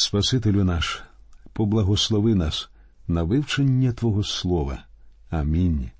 Спасителю 0.00 0.64
наш, 0.64 1.02
поблагослови 1.52 2.34
нас 2.34 2.70
на 3.08 3.22
вивчення 3.22 3.92
Твого 3.92 4.24
Слова. 4.24 4.84
Амінь. 5.30 5.90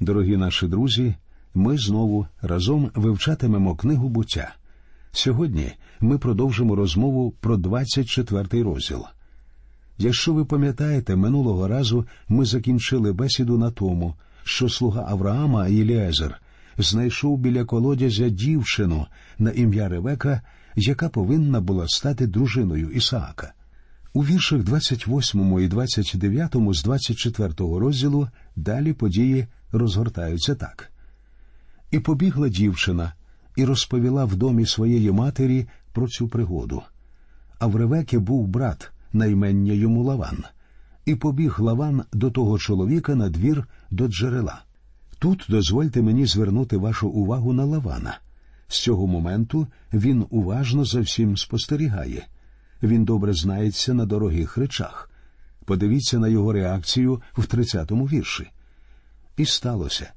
Дорогі 0.00 0.36
наші 0.36 0.66
друзі, 0.66 1.14
ми 1.54 1.78
знову 1.78 2.26
разом 2.42 2.90
вивчатимемо 2.94 3.76
книгу 3.76 4.08
буття. 4.08 4.54
Сьогодні 5.12 5.72
ми 6.00 6.18
продовжимо 6.18 6.76
розмову 6.76 7.34
про 7.40 7.56
24-й 7.56 8.62
розділ. 8.62 9.04
Якщо 9.98 10.32
ви 10.32 10.44
пам'ятаєте, 10.44 11.16
минулого 11.16 11.68
разу 11.68 12.06
ми 12.28 12.44
закінчили 12.44 13.12
бесіду 13.12 13.58
на 13.58 13.70
тому, 13.70 14.14
що 14.44 14.68
слуга 14.68 15.06
Авраама 15.08 15.68
Єліезер 15.68 16.40
знайшов 16.78 17.38
біля 17.38 17.64
колодязя 17.64 18.28
дівчину 18.28 19.06
на 19.38 19.50
ім'я 19.50 19.88
Ревека, 19.88 20.42
яка 20.76 21.08
повинна 21.08 21.60
була 21.60 21.88
стати 21.88 22.26
дружиною 22.26 22.90
Ісаака. 22.90 23.52
У 24.12 24.24
віршах 24.24 24.62
28 24.62 25.58
і 25.60 25.68
29 25.68 26.56
з 26.70 26.82
24 26.82 27.54
розділу 27.58 28.28
далі 28.56 28.92
події 28.92 29.46
розгортаються 29.72 30.54
так. 30.54 30.92
І 31.90 31.98
побігла 31.98 32.48
дівчина 32.48 33.12
і 33.56 33.64
розповіла 33.64 34.24
в 34.24 34.36
домі 34.36 34.66
своєї 34.66 35.12
матері 35.12 35.66
про 35.92 36.08
цю 36.08 36.28
пригоду. 36.28 36.82
А 37.58 37.66
в 37.66 37.76
Ревеки 37.76 38.18
був 38.18 38.48
брат, 38.48 38.92
наймення 39.12 39.72
йому 39.72 40.02
Лаван, 40.02 40.44
і 41.04 41.14
побіг 41.14 41.56
Лаван 41.60 42.02
до 42.12 42.30
того 42.30 42.58
чоловіка 42.58 43.14
на 43.14 43.28
двір 43.28 43.68
до 43.90 44.08
джерела. 44.08 44.62
Тут 45.18 45.46
дозвольте 45.48 46.02
мені 46.02 46.26
звернути 46.26 46.76
вашу 46.76 47.08
увагу 47.08 47.52
на 47.52 47.64
Лавана. 47.64 48.18
З 48.70 48.78
цього 48.78 49.06
моменту 49.06 49.66
він 49.92 50.26
уважно 50.30 50.84
за 50.84 51.00
всім 51.00 51.36
спостерігає. 51.36 52.26
Він 52.82 53.04
добре 53.04 53.34
знається 53.34 53.94
на 53.94 54.06
дорогих 54.06 54.56
речах. 54.56 55.10
Подивіться 55.64 56.18
на 56.18 56.28
його 56.28 56.52
реакцію 56.52 57.22
в 57.36 57.44
30-му 57.44 58.04
вірші. 58.04 58.50
І 59.36 59.46
сталося, 59.46 60.12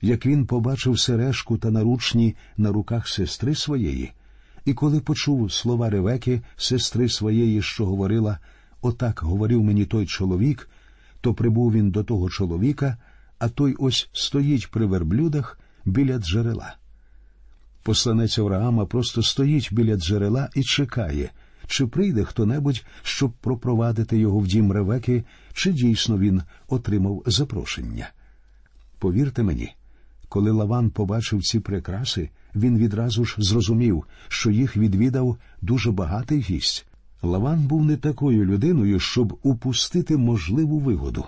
як 0.00 0.26
він 0.26 0.46
побачив 0.46 1.00
сережку 1.00 1.58
та 1.58 1.70
наручні 1.70 2.36
на 2.56 2.72
руках 2.72 3.08
сестри 3.08 3.54
своєї, 3.54 4.12
і 4.64 4.74
коли 4.74 5.00
почув 5.00 5.52
слова 5.52 5.90
Ревеки, 5.90 6.42
сестри 6.56 7.08
своєї, 7.08 7.62
що 7.62 7.86
говорила 7.86 8.38
Отак 8.80 9.20
говорив 9.20 9.62
мені 9.62 9.84
той 9.84 10.06
чоловік, 10.06 10.68
то 11.20 11.34
прибув 11.34 11.72
він 11.72 11.90
до 11.90 12.04
того 12.04 12.30
чоловіка, 12.30 12.96
а 13.38 13.48
той 13.48 13.74
ось 13.78 14.08
стоїть 14.12 14.70
при 14.70 14.86
верблюдах 14.86 15.58
біля 15.84 16.18
джерела. 16.18 16.76
Посланець 17.82 18.38
Авраама 18.38 18.86
просто 18.86 19.22
стоїть 19.22 19.68
біля 19.72 19.96
джерела 19.96 20.48
і 20.54 20.62
чекає, 20.62 21.30
чи 21.66 21.86
прийде 21.86 22.24
хто 22.24 22.46
небудь, 22.46 22.84
щоб 23.02 23.32
пропровадити 23.32 24.18
його 24.18 24.38
в 24.38 24.46
дім 24.46 24.72
Ревеки, 24.72 25.24
чи 25.52 25.72
дійсно 25.72 26.18
він 26.18 26.42
отримав 26.68 27.22
запрошення. 27.26 28.10
Повірте 28.98 29.42
мені, 29.42 29.74
коли 30.28 30.50
Лаван 30.50 30.90
побачив 30.90 31.42
ці 31.42 31.60
прикраси, 31.60 32.30
він 32.54 32.78
відразу 32.78 33.24
ж 33.24 33.36
зрозумів, 33.38 34.04
що 34.28 34.50
їх 34.50 34.76
відвідав 34.76 35.36
дуже 35.62 35.90
багатий 35.90 36.40
гість. 36.40 36.86
Лаван 37.22 37.60
був 37.60 37.84
не 37.84 37.96
такою 37.96 38.44
людиною, 38.44 39.00
щоб 39.00 39.38
упустити 39.42 40.16
можливу 40.16 40.78
вигоду. 40.78 41.24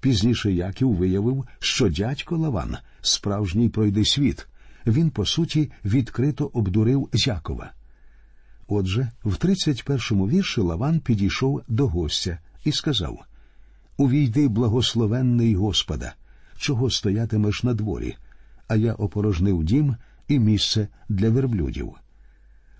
Пізніше 0.00 0.52
Яків 0.52 0.90
виявив, 0.92 1.44
що 1.58 1.88
дядько 1.88 2.36
Лаван 2.36 2.76
справжній 3.00 3.68
пройди 3.68 4.04
світ. 4.04 4.46
Він, 4.86 5.10
по 5.10 5.26
суті, 5.26 5.70
відкрито 5.84 6.50
обдурив 6.52 7.08
Якова. 7.12 7.72
Отже, 8.68 9.10
в 9.24 9.34
31-му 9.34 10.28
вірші 10.28 10.60
Лаван 10.60 11.00
підійшов 11.00 11.62
до 11.68 11.88
гостя 11.88 12.38
і 12.64 12.72
сказав 12.72 13.24
Увійди, 13.96 14.48
благословенний 14.48 15.54
Господа, 15.54 16.14
чого 16.56 16.90
стоятимеш 16.90 17.62
на 17.62 17.74
дворі, 17.74 18.16
а 18.68 18.76
я 18.76 18.94
опорожнив 18.94 19.64
дім 19.64 19.96
і 20.28 20.38
місце 20.38 20.88
для 21.08 21.30
верблюдів. 21.30 21.92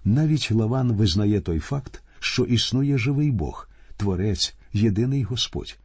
Навіть 0.04 0.50
Лаван 0.50 0.92
визнає 0.92 1.40
той 1.40 1.58
факт, 1.58 2.02
що 2.20 2.44
існує 2.44 2.98
живий 2.98 3.30
Бог, 3.30 3.68
Творець, 3.96 4.54
єдиний 4.72 5.22
Господь. 5.22 5.78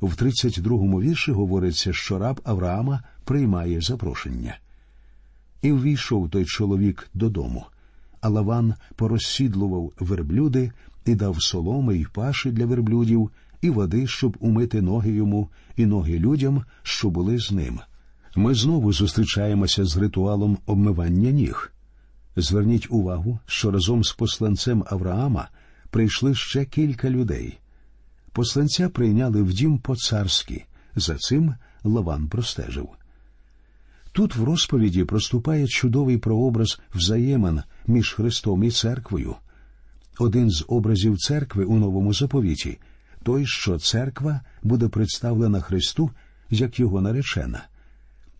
В 0.00 0.14
32-му 0.14 1.00
вірші 1.00 1.32
говориться, 1.32 1.92
що 1.92 2.18
раб 2.18 2.40
Авраама 2.44 3.02
приймає 3.24 3.80
запрошення. 3.80 4.58
І 5.64 5.72
ввійшов 5.72 6.30
той 6.30 6.44
чоловік 6.44 7.08
додому, 7.14 7.66
а 8.20 8.28
Лаван 8.28 8.74
порозсідлував 8.96 9.92
верблюди 10.00 10.72
і 11.06 11.14
дав 11.14 11.42
соломи 11.42 11.96
й 11.96 12.06
паші 12.12 12.50
для 12.50 12.66
верблюдів, 12.66 13.30
і 13.60 13.70
води, 13.70 14.06
щоб 14.06 14.36
умити 14.40 14.82
ноги 14.82 15.12
йому, 15.12 15.48
і 15.76 15.86
ноги 15.86 16.18
людям, 16.18 16.64
що 16.82 17.10
були 17.10 17.38
з 17.38 17.52
ним. 17.52 17.80
Ми 18.36 18.54
знову 18.54 18.92
зустрічаємося 18.92 19.84
з 19.84 19.96
ритуалом 19.96 20.58
обмивання 20.66 21.30
ніг. 21.30 21.72
Зверніть 22.36 22.90
увагу, 22.90 23.38
що 23.46 23.70
разом 23.70 24.04
з 24.04 24.12
посланцем 24.12 24.84
Авраама 24.86 25.48
прийшли 25.90 26.34
ще 26.34 26.64
кілька 26.64 27.10
людей. 27.10 27.58
Посланця 28.32 28.88
прийняли 28.88 29.42
в 29.42 29.52
дім 29.52 29.78
по 29.78 29.96
царськи. 29.96 30.64
За 30.96 31.14
цим 31.14 31.54
Лаван 31.84 32.28
простежив. 32.28 32.88
Тут 34.14 34.36
в 34.36 34.44
розповіді 34.44 35.04
проступає 35.04 35.66
чудовий 35.66 36.18
прообраз 36.18 36.80
взаємин 36.94 37.62
між 37.86 38.12
Христом 38.12 38.64
і 38.64 38.70
церквою. 38.70 39.34
Один 40.18 40.50
з 40.50 40.64
образів 40.68 41.18
церкви 41.18 41.64
у 41.64 41.78
новому 41.78 42.14
заповіті 42.14 42.78
той, 43.22 43.46
що 43.46 43.78
церква 43.78 44.40
буде 44.62 44.88
представлена 44.88 45.60
Христу 45.60 46.10
як 46.50 46.80
його 46.80 47.00
наречена. 47.00 47.64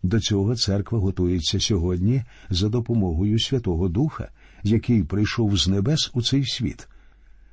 До 0.03 0.19
цього 0.19 0.55
церква 0.55 0.99
готується 0.99 1.59
сьогодні 1.59 2.23
за 2.49 2.69
допомогою 2.69 3.39
Святого 3.39 3.89
Духа, 3.89 4.29
який 4.63 5.03
прийшов 5.03 5.57
з 5.57 5.67
небес 5.67 6.11
у 6.13 6.21
цей 6.21 6.45
світ. 6.45 6.87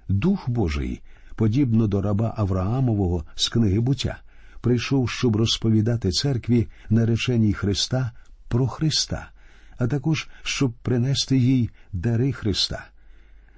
Дух 0.09 0.49
Божий, 0.49 1.01
подібно 1.37 1.87
до 1.87 2.03
раба 2.03 2.35
Авраамового 2.37 3.25
з 3.35 3.49
книги 3.49 3.81
буття, 3.81 4.19
прийшов, 4.63 5.11
щоб 5.11 5.37
розповідати 5.37 6.11
церкві, 6.11 6.67
нареченій 6.91 7.53
Христа, 7.53 8.13
про 8.49 8.67
Христа, 8.67 9.31
а 9.79 9.87
також 9.87 10.29
щоб 10.43 10.73
принести 10.73 11.37
їй 11.37 11.71
дари 11.93 12.33
Христа. 12.33 12.85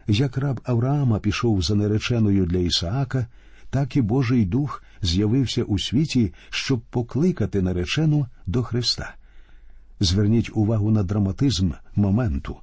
Як 0.06 0.38
раб 0.38 0.60
Авраама 0.65 1.19
пішов 1.19 1.62
за 1.62 1.75
нареченою 1.75 2.47
для 2.47 2.59
Ісаака, 2.59 3.26
так 3.70 3.97
і 3.97 4.00
Божий 4.00 4.44
Дух 4.44 4.82
з'явився 5.03 5.62
у 5.62 5.78
світі, 5.78 6.32
щоб 6.50 6.81
покликати 6.81 7.62
наречену 7.62 8.26
до 8.47 8.62
Христа. 8.62 9.15
Зверніть 10.00 10.50
увагу 10.54 10.91
на 10.91 11.03
драматизм 11.03 11.71
моменту. 11.97 12.56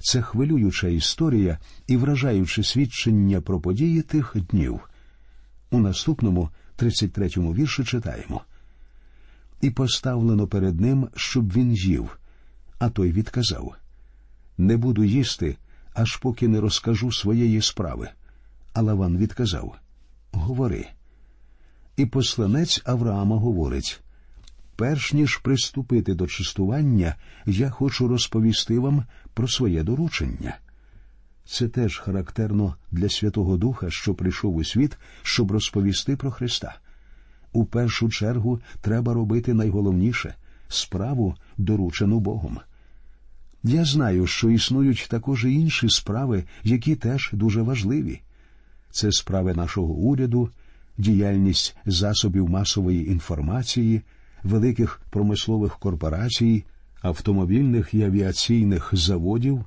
Це 0.00 0.22
хвилююча 0.22 0.88
історія 0.88 1.58
і 1.86 1.96
вражаюче 1.96 2.62
свідчення 2.62 3.40
про 3.40 3.60
події 3.60 4.02
тих 4.02 4.36
днів. 4.50 4.80
У 5.70 5.78
наступному, 5.78 6.50
33-му 6.82 7.54
вірші 7.54 7.84
читаємо 7.84 8.40
І 9.60 9.70
поставлено 9.70 10.46
перед 10.46 10.80
ним, 10.80 11.08
щоб 11.16 11.52
він 11.52 11.72
їв. 11.72 12.18
А 12.78 12.90
той 12.90 13.12
відказав 13.12 13.74
Не 14.58 14.76
буду 14.76 15.04
їсти, 15.04 15.56
аж 15.94 16.16
поки 16.16 16.48
не 16.48 16.60
розкажу 16.60 17.12
своєї 17.12 17.62
справи. 17.62 18.08
А 18.72 18.82
Лаван 18.82 19.18
відказав 19.18 19.76
Говори. 20.32 20.86
І 21.96 22.06
посланець 22.06 22.82
Авраама 22.84 23.36
говорить 23.36 24.02
перш 24.76 25.12
ніж 25.12 25.36
приступити 25.36 26.14
до 26.14 26.26
чистування, 26.26 27.14
я 27.46 27.70
хочу 27.70 28.08
розповісти 28.08 28.78
вам 28.78 29.04
про 29.34 29.48
своє 29.48 29.82
доручення. 29.82 30.58
Це 31.44 31.68
теж 31.68 31.98
характерно 31.98 32.76
для 32.90 33.08
Святого 33.08 33.56
Духа, 33.56 33.90
що 33.90 34.14
прийшов 34.14 34.56
у 34.56 34.64
світ, 34.64 34.98
щоб 35.22 35.52
розповісти 35.52 36.16
про 36.16 36.30
Христа. 36.30 36.74
У 37.52 37.64
першу 37.64 38.08
чергу 38.08 38.60
треба 38.80 39.14
робити 39.14 39.54
найголовніше 39.54 40.34
справу, 40.68 41.34
доручену 41.58 42.20
Богом. 42.20 42.58
Я 43.64 43.84
знаю, 43.84 44.26
що 44.26 44.50
існують 44.50 45.06
також 45.10 45.44
і 45.44 45.54
інші 45.54 45.88
справи, 45.88 46.44
які 46.64 46.96
теж 46.96 47.30
дуже 47.32 47.62
важливі. 47.62 48.20
Це 48.90 49.12
справи 49.12 49.54
нашого 49.54 49.92
уряду, 49.92 50.50
діяльність 50.98 51.76
засобів 51.86 52.50
масової 52.50 53.10
інформації, 53.10 54.02
великих 54.42 55.00
промислових 55.10 55.78
корпорацій, 55.78 56.64
автомобільних 57.02 57.94
і 57.94 58.02
авіаційних 58.02 58.90
заводів 58.92 59.64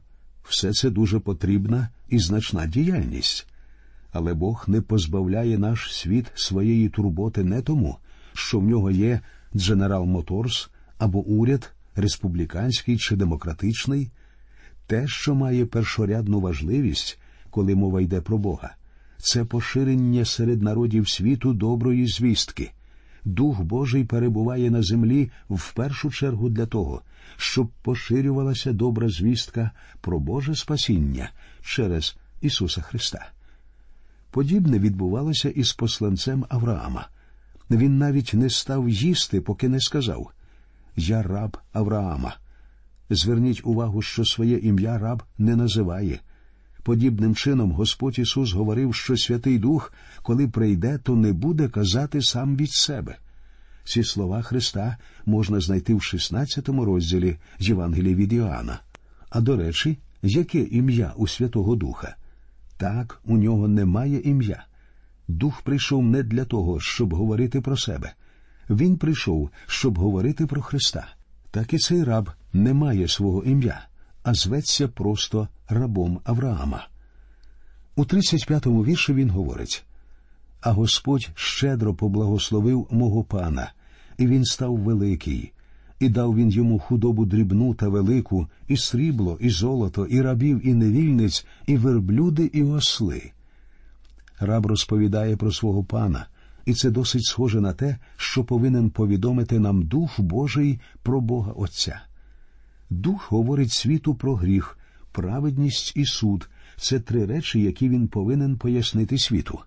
все 0.50 0.74
це 0.74 0.90
дуже 0.90 1.20
потрібна 1.20 1.90
і 2.10 2.20
значна 2.20 2.66
діяльність. 2.66 3.48
Але 4.12 4.34
Бог 4.34 4.64
не 4.68 4.82
позбавляє 4.82 5.58
наш 5.58 5.96
світ 5.96 6.32
своєї 6.36 6.90
турботи 6.90 7.44
не 7.44 7.62
тому, 7.62 7.98
що 8.34 8.60
в 8.60 8.64
нього 8.64 8.92
є 8.92 9.20
General 9.56 10.12
Motors 10.12 10.70
або 10.98 11.20
уряд 11.20 11.72
республіканський 11.96 12.98
чи 12.98 13.16
демократичний, 13.16 14.12
те, 14.88 15.08
що 15.08 15.36
має 15.36 15.66
першорядну 15.66 16.40
важливість, 16.40 17.20
коли 17.50 17.76
мова 17.76 18.02
йде 18.02 18.22
про 18.22 18.38
Бога, 18.38 18.76
це 19.18 19.46
поширення 19.46 20.26
серед 20.26 20.62
народів 20.62 21.10
світу 21.10 21.54
доброї 21.54 22.08
звістки. 22.08 22.72
Дух 23.26 23.62
Божий 23.62 24.04
перебуває 24.04 24.72
на 24.72 24.84
землі 24.84 25.32
в 25.50 25.74
першу 25.74 26.12
чергу 26.12 26.50
для 26.50 26.66
того, 26.66 27.02
щоб 27.38 27.70
поширювалася 27.82 28.74
добра 28.74 29.10
звістка 29.10 29.72
про 30.02 30.20
Боже 30.20 30.56
спасіння 30.56 31.32
через 31.62 32.18
Ісуса 32.42 32.82
Христа. 32.82 33.30
Подібне 34.32 34.80
відбувалося 34.80 35.50
і 35.50 35.64
з 35.64 35.74
посланцем 35.74 36.46
Авраама. 36.50 37.08
Він 37.72 37.98
навіть 37.98 38.34
не 38.34 38.50
став 38.50 38.90
їсти, 38.90 39.42
поки 39.42 39.70
не 39.70 39.80
сказав 39.80 40.32
Я 40.96 41.24
раб 41.24 41.58
Авраама. 41.74 42.38
Зверніть 43.10 43.62
увагу, 43.64 44.02
що 44.02 44.26
своє 44.26 44.58
ім'я 44.58 44.98
раб 44.98 45.24
не 45.38 45.56
називає. 45.56 46.20
Подібним 46.86 47.36
чином 47.36 47.72
Господь 47.72 48.20
Ісус 48.20 48.52
говорив, 48.54 48.96
що 48.96 49.18
Святий 49.18 49.60
Дух, 49.60 49.94
коли 50.22 50.48
прийде, 50.48 51.00
то 51.04 51.16
не 51.16 51.34
буде 51.34 51.70
казати 51.70 52.22
сам 52.22 52.56
від 52.56 52.72
себе. 52.72 53.18
Ці 53.84 54.04
слова 54.04 54.42
Христа 54.42 54.98
можна 55.26 55.60
знайти 55.60 55.94
в 55.96 56.04
16 56.04 56.70
розділі 56.70 57.38
Євангелії 57.60 58.16
від 58.16 58.34
Іоанна. 58.34 58.80
А 59.30 59.42
до 59.42 59.58
речі, 59.58 59.98
яке 60.22 60.60
ім'я 60.60 61.14
у 61.16 61.28
Святого 61.28 61.76
Духа? 61.76 62.16
Так, 62.78 63.22
у 63.26 63.38
нього 63.38 63.68
немає 63.68 64.22
ім'я. 64.22 64.66
Дух 65.28 65.62
прийшов 65.62 66.04
не 66.04 66.24
для 66.24 66.46
того, 66.46 66.80
щоб 66.80 67.14
говорити 67.14 67.62
про 67.62 67.78
себе. 67.78 68.14
Він 68.70 68.98
прийшов, 68.98 69.50
щоб 69.68 69.98
говорити 69.98 70.46
про 70.46 70.62
Христа. 70.62 71.08
Так 71.52 71.74
і 71.74 71.78
цей 71.78 72.04
раб 72.04 72.30
не 72.54 72.74
має 72.74 73.08
свого 73.08 73.44
ім'я, 73.44 73.88
а 74.26 74.34
зветься 74.34 74.88
просто 74.88 75.50
рабом 75.70 76.20
Авраама. 76.24 76.88
У 77.96 78.04
35-му 78.04 78.84
вірші 78.84 79.14
він 79.14 79.30
говорить 79.30 79.86
А 80.62 80.72
Господь 80.72 81.30
щедро 81.36 81.94
поблагословив 81.94 82.88
мого 82.92 83.24
пана, 83.24 83.72
і 84.18 84.28
він 84.28 84.46
став 84.46 84.78
великий, 84.78 85.52
і 86.00 86.10
дав 86.10 86.36
він 86.36 86.50
йому 86.50 86.80
худобу 86.80 87.26
дрібну 87.26 87.74
та 87.74 87.88
велику, 87.88 88.48
і 88.68 88.78
срібло, 88.78 89.38
і 89.42 89.50
золото, 89.50 90.06
і 90.06 90.22
рабів, 90.22 90.68
і 90.68 90.74
невільниць, 90.74 91.46
і 91.66 91.78
верблюди, 91.78 92.50
і 92.54 92.64
осли. 92.64 93.32
Раб 94.40 94.66
розповідає 94.66 95.38
про 95.38 95.52
свого 95.52 95.84
пана, 95.84 96.28
і 96.66 96.74
це 96.74 96.90
досить 96.90 97.26
схоже 97.26 97.62
на 97.62 97.74
те, 97.74 97.98
що 98.18 98.44
повинен 98.44 98.90
повідомити 98.90 99.60
нам 99.60 99.84
Дух 99.84 100.20
Божий 100.20 100.80
про 101.04 101.22
Бога 101.22 101.52
Отця. 101.52 102.02
Дух 102.90 103.32
говорить 103.32 103.72
світу 103.72 104.16
про 104.16 104.36
гріх, 104.36 104.78
праведність 105.12 105.94
і 105.96 106.06
суд 106.06 106.50
це 106.78 107.00
три 107.00 107.26
речі, 107.26 107.62
які 107.62 107.90
він 107.90 108.08
повинен 108.08 108.58
пояснити 108.58 109.18
світу. 109.18 109.60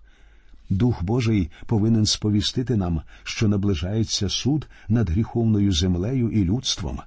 Дух 0.69 1.03
Божий 1.03 1.49
повинен 1.65 2.05
сповістити 2.05 2.75
нам, 2.75 3.01
що 3.23 3.47
наближається 3.47 4.29
суд 4.29 4.67
над 4.87 5.09
гріховною 5.09 5.71
землею 5.71 6.31
і 6.31 6.43
людством. 6.43 6.99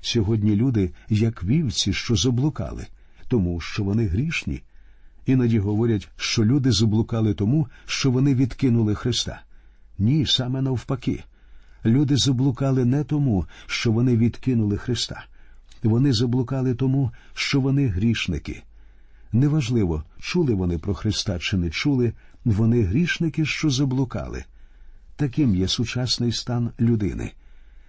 Сьогодні 0.00 0.56
люди, 0.56 0.90
як 1.08 1.44
вівці, 1.44 1.92
що 1.92 2.16
заблукали, 2.16 2.86
тому 3.28 3.60
що 3.60 3.84
вони 3.84 4.06
грішні. 4.06 4.62
Іноді 5.26 5.58
говорять, 5.58 6.08
що 6.16 6.44
люди 6.44 6.72
заблукали 6.72 7.34
тому, 7.34 7.68
що 7.86 8.10
вони 8.10 8.34
відкинули 8.34 8.94
Христа. 8.94 9.42
Ні, 9.98 10.26
саме 10.26 10.62
навпаки. 10.62 11.24
Люди 11.84 12.16
заблукали 12.16 12.84
не 12.84 13.04
тому, 13.04 13.46
що 13.66 13.92
вони 13.92 14.16
відкинули 14.16 14.76
Христа. 14.76 15.24
Вони 15.82 16.12
заблукали 16.12 16.74
тому, 16.74 17.10
що 17.34 17.60
вони 17.60 17.86
грішники. 17.86 18.62
Неважливо, 19.32 20.04
чули 20.18 20.54
вони 20.54 20.78
про 20.78 20.94
Христа 20.94 21.38
чи 21.38 21.56
не 21.56 21.70
чули, 21.70 22.12
вони 22.44 22.82
грішники, 22.82 23.46
що 23.46 23.70
заблукали. 23.70 24.44
Таким 25.16 25.54
є 25.54 25.68
сучасний 25.68 26.32
стан 26.32 26.70
людини. 26.80 27.32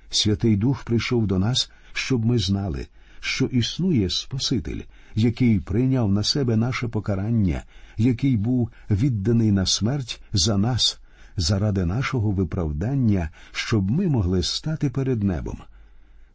Святий 0.09 0.55
Дух 0.55 0.83
прийшов 0.83 1.27
до 1.27 1.39
нас, 1.39 1.71
щоб 1.93 2.25
ми 2.25 2.39
знали, 2.39 2.87
що 3.19 3.45
існує 3.45 4.09
Спаситель, 4.09 4.81
який 5.15 5.59
прийняв 5.59 6.11
на 6.11 6.23
себе 6.23 6.55
наше 6.55 6.87
покарання, 6.87 7.63
який 7.97 8.37
був 8.37 8.69
відданий 8.89 9.51
на 9.51 9.65
смерть 9.65 10.21
за 10.33 10.57
нас, 10.57 10.99
заради 11.37 11.85
нашого 11.85 12.31
виправдання, 12.31 13.29
щоб 13.51 13.91
ми 13.91 14.07
могли 14.07 14.43
стати 14.43 14.89
перед 14.89 15.23
небом. 15.23 15.57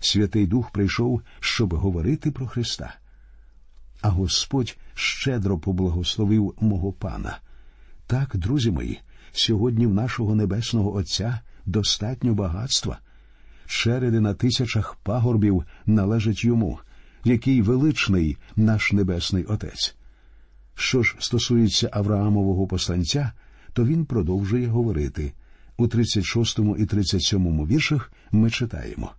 Святий 0.07 0.47
Дух 0.47 0.71
прийшов, 0.71 1.23
щоб 1.41 1.75
говорити 1.75 2.31
про 2.31 2.47
Христа. 2.47 2.95
А 4.01 4.09
Господь 4.09 4.77
щедро 4.95 5.59
поблагословив 5.59 6.55
мого 6.61 6.93
пана. 6.93 7.39
Так, 8.07 8.37
друзі 8.37 8.71
мої, 8.71 9.01
сьогодні 9.33 9.87
в 9.87 9.95
нашого 9.95 10.35
небесного 10.35 10.95
Отця 10.95 11.41
достатньо 11.67 12.35
багатства. 12.35 12.99
Череди 13.67 14.21
на 14.21 14.35
тисячах 14.35 14.97
пагорбів 15.03 15.65
належать 15.87 16.45
йому, 16.45 16.79
який 17.25 17.63
величний 17.63 18.37
наш 18.57 18.93
Небесний 18.93 19.45
Отець. 19.45 19.97
Що 20.75 21.03
ж 21.03 21.17
стосується 21.19 21.91
Авраамового 21.93 22.67
посланця, 22.67 23.33
то 23.73 23.85
він 23.85 24.05
продовжує 24.05 24.67
говорити. 24.67 25.33
У 25.77 25.89
36 25.89 26.59
і 26.79 26.87
37 26.87 27.67
віршах 27.67 28.13
ми 28.33 28.51
читаємо. 28.51 29.13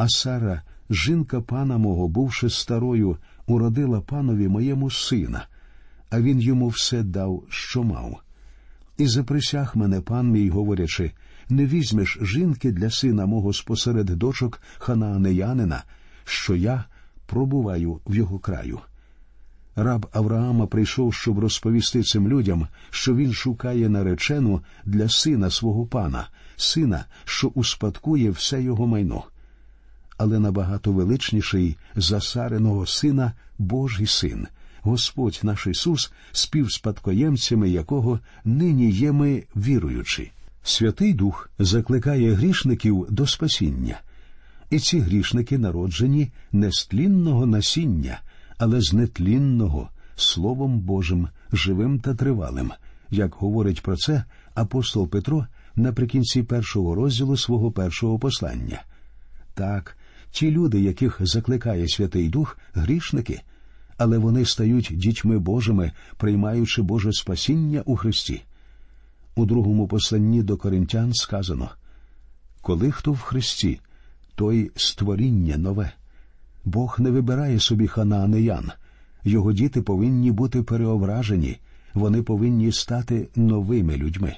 А 0.00 0.08
Сара, 0.08 0.62
жінка 0.90 1.40
пана 1.40 1.78
мого, 1.78 2.08
бувши 2.08 2.50
старою, 2.50 3.16
уродила 3.46 4.00
панові 4.00 4.48
моєму 4.48 4.90
сина, 4.90 5.46
а 6.10 6.20
він 6.20 6.40
йому 6.40 6.68
все 6.68 7.02
дав, 7.02 7.44
що 7.48 7.82
мав. 7.82 8.20
І 8.98 9.06
заприсяг 9.06 9.72
мене 9.74 10.00
пан 10.00 10.30
мій, 10.30 10.48
говорячи 10.48 11.12
не 11.48 11.66
візьмеш 11.66 12.18
жінки 12.22 12.72
для 12.72 12.90
сина 12.90 13.26
мого 13.26 13.52
спосеред 13.52 14.06
дочок 14.06 14.62
ханаанеянина, 14.78 15.84
що 16.24 16.54
я 16.54 16.84
пробуваю 17.26 18.00
в 18.06 18.14
його 18.14 18.38
краю. 18.38 18.78
Раб 19.76 20.06
Авраама 20.12 20.66
прийшов, 20.66 21.14
щоб 21.14 21.38
розповісти 21.38 22.02
цим 22.02 22.28
людям, 22.28 22.66
що 22.90 23.14
він 23.14 23.32
шукає 23.32 23.88
наречену 23.88 24.60
для 24.84 25.08
сина 25.08 25.50
свого 25.50 25.86
пана, 25.86 26.28
сина, 26.56 27.04
що 27.24 27.48
успадкує 27.48 28.30
все 28.30 28.62
його 28.62 28.86
майно. 28.86 29.24
Але 30.22 30.38
набагато 30.38 30.92
величніший 30.92 31.76
за 31.96 32.20
Сариного 32.20 32.86
сина 32.86 33.32
Божий 33.58 34.06
син, 34.06 34.46
Господь 34.82 35.40
наш 35.42 35.66
Ісус, 35.66 36.12
співспадкоємцями 36.32 37.70
якого 37.70 38.20
нині 38.44 38.90
є 38.90 39.12
ми 39.12 39.44
віруючи. 39.56 40.30
Святий 40.62 41.14
Дух 41.14 41.50
закликає 41.58 42.34
грішників 42.34 43.06
до 43.10 43.26
спасіння, 43.26 44.00
і 44.70 44.78
ці 44.78 44.98
грішники 45.00 45.58
народжені 45.58 46.32
не 46.52 46.72
з 46.72 46.86
тлінного 46.86 47.46
насіння, 47.46 48.20
але 48.58 48.80
з 48.80 48.92
нетлінного, 48.92 49.90
Словом 50.16 50.80
Божим, 50.80 51.28
живим 51.52 52.00
та 52.00 52.14
тривалим, 52.14 52.70
як 53.10 53.34
говорить 53.34 53.82
про 53.82 53.96
це 53.96 54.24
апостол 54.54 55.08
Петро 55.08 55.46
наприкінці 55.76 56.42
першого 56.42 56.94
розділу 56.94 57.36
свого 57.36 57.72
першого 57.72 58.18
послання. 58.18 58.82
Так, 59.54 59.96
ті 60.30 60.50
люди, 60.50 60.80
яких 60.80 61.18
закликає 61.20 61.88
Святий 61.88 62.28
Дух, 62.28 62.58
грішники, 62.74 63.40
але 63.96 64.18
вони 64.18 64.44
стають 64.44 64.92
дітьми 64.92 65.38
Божими, 65.38 65.92
приймаючи 66.16 66.82
Боже 66.82 67.12
спасіння 67.12 67.82
у 67.84 67.96
Христі. 67.96 68.42
У 69.34 69.46
другому 69.46 69.88
посланні 69.88 70.42
до 70.42 70.56
коринтян 70.56 71.14
сказано 71.14 71.70
коли 72.60 72.90
хто 72.90 73.12
в 73.12 73.20
Христі, 73.20 73.80
той 74.34 74.70
створіння 74.76 75.56
нове. 75.56 75.92
Бог 76.64 76.96
не 77.00 77.10
вибирає 77.10 77.60
собі 77.60 77.86
ханаанеян. 77.86 78.70
Його 79.24 79.52
діти 79.52 79.82
повинні 79.82 80.30
бути 80.30 80.62
переображені, 80.62 81.58
вони 81.94 82.22
повинні 82.22 82.72
стати 82.72 83.28
новими 83.36 83.96
людьми. 83.96 84.36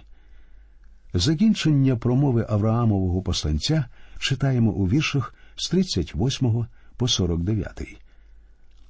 Закінчення 1.15 1.97
промови 1.97 2.47
Авраамового 2.49 3.23
посланця 3.23 3.85
читаємо 4.19 4.71
у 4.71 4.89
віршах 4.89 5.35
з 5.63 5.69
38 5.69 6.67
по 6.97 7.09
49. 7.09 8.01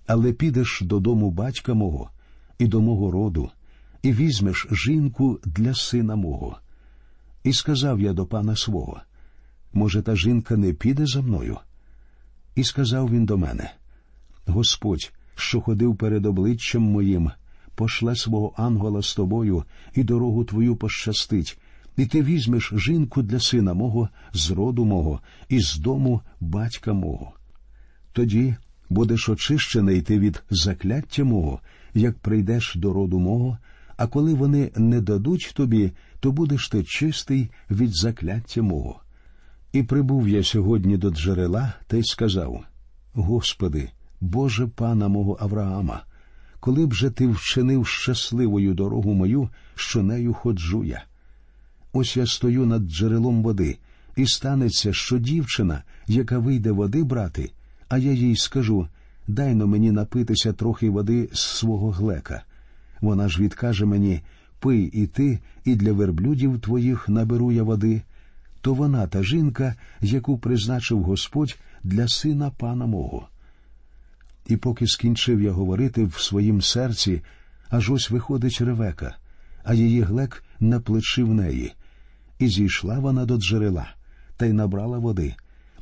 Але 0.07 0.33
підеш 0.33 0.81
додому 0.83 1.31
батька 1.31 1.75
мого 1.75 2.11
і 2.59 2.67
до 2.67 2.81
мого 2.81 3.11
роду, 3.11 3.51
і 4.03 4.13
візьмеш 4.13 4.67
жінку 4.71 5.41
для 5.45 5.75
сина 5.75 6.17
мого. 6.17 6.59
І 7.45 7.53
сказав 7.53 8.01
я 8.01 8.13
до 8.13 8.27
пана 8.27 8.57
свого 8.57 9.01
може, 9.73 10.03
та 10.03 10.17
жінка 10.17 10.57
не 10.57 10.73
піде 10.73 11.07
за 11.07 11.23
мною? 11.23 11.59
І 12.55 12.65
сказав 12.65 13.11
він 13.11 13.27
до 13.27 13.39
мене 13.39 13.73
Господь, 14.47 15.13
що 15.35 15.61
ходив 15.61 15.97
перед 15.97 16.27
обличчям 16.27 16.83
моїм, 16.83 17.31
пошле 17.75 18.17
свого 18.17 18.53
ангела 18.57 19.03
з 19.03 19.15
тобою, 19.15 19.65
і 19.95 20.05
дорогу 20.05 20.45
твою 20.45 20.77
пощастить, 20.77 21.59
і 21.97 22.07
ти 22.07 22.23
візьмеш 22.23 22.73
жінку 22.77 23.23
для 23.23 23.41
сина 23.41 23.75
мого, 23.75 24.09
з 24.33 24.51
роду 24.51 24.85
мого, 24.85 25.21
і 25.49 25.61
з 25.61 25.77
дому 25.77 26.21
батька 26.41 26.93
мого. 26.93 27.33
Тоді 28.13 28.55
будеш 28.89 29.29
очищений 29.29 30.03
ти 30.03 30.19
від 30.19 30.43
закляття 30.51 31.25
мого, 31.25 31.61
як 31.95 32.19
прийдеш 32.19 32.75
до 32.77 32.93
роду 32.93 33.19
мого, 33.19 33.59
а 33.97 34.07
коли 34.07 34.35
вони 34.35 34.71
не 34.77 35.01
дадуть 35.01 35.53
тобі, 35.55 35.93
то 36.21 36.33
будеш 36.33 36.69
ти 36.69 36.85
чистий 36.85 37.51
від 37.71 37.95
закляття 37.95 38.63
мого. 38.63 39.01
І 39.73 39.83
прибув 39.83 40.29
я 40.29 40.43
сьогодні 40.43 40.97
до 40.97 41.11
джерела 41.11 41.73
та 41.87 41.97
й 41.97 42.03
сказав 42.03 42.65
Господи, 43.15 43.91
Боже 44.21 44.67
пана 44.67 45.09
мого 45.09 45.37
Авраама, 45.41 46.05
коли 46.61 46.87
б 46.87 46.95
же 46.95 47.11
ти 47.11 47.27
вчинив 47.27 47.87
щасливою 47.87 48.75
дорогу 48.75 49.15
мою, 49.15 49.49
що 49.75 50.03
нею 50.03 50.35
ходжу 50.35 50.85
я. 50.85 51.05
Ось 51.93 52.17
я 52.17 52.27
стою 52.27 52.67
над 52.67 52.83
джерелом 52.83 53.43
води, 53.43 53.79
і 54.17 54.27
станеться, 54.27 54.93
що 54.93 55.19
дівчина, 55.19 55.83
яка 56.07 56.39
вийде 56.39 56.71
води 56.71 57.05
брати, 57.05 57.51
а 57.89 57.99
я 57.99 58.13
їй 58.13 58.37
скажу 58.37 58.89
дай 59.29 59.55
но 59.55 59.67
мені 59.67 59.93
напитися 59.93 60.53
трохи 60.53 60.91
води 60.91 61.29
з 61.33 61.41
свого 61.41 61.91
глека. 61.91 62.43
Вона 63.01 63.29
ж 63.29 63.43
відкаже 63.43 63.85
мені 63.85 64.21
пий 64.59 64.85
і 64.85 65.07
ти, 65.07 65.39
і 65.65 65.75
для 65.75 65.93
верблюдів 65.93 66.61
твоїх 66.61 67.09
наберу 67.09 67.53
я 67.53 67.63
води, 67.63 68.03
то 68.61 68.75
вона 68.75 69.07
та 69.07 69.23
жінка, 69.23 69.75
яку 70.01 70.39
призначив 70.39 71.03
Господь 71.03 71.59
для 71.83 72.09
сина 72.09 72.51
пана 72.51 72.87
мого. 72.87 73.29
І 74.47 74.57
поки 74.57 74.87
скінчив 74.87 75.43
я 75.43 75.51
говорити 75.51 76.05
в 76.05 76.21
своїм 76.21 76.63
серці, 76.63 77.23
аж 77.69 77.91
ось 77.91 78.11
виходить 78.11 78.61
ревека, 78.61 79.17
а 79.65 79.75
її 79.75 80.01
глек 80.01 80.45
на 80.61 80.81
плечі 80.81 81.23
в 81.23 81.35
неї. 81.35 81.73
І 82.43 82.49
зійшла 82.49 82.99
вона 82.99 83.25
до 83.25 83.37
джерела, 83.37 83.95
та 84.37 84.47
й 84.47 84.53
набрала 84.53 84.99
води. 84.99 85.35